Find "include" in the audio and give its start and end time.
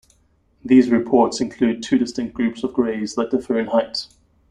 1.41-1.83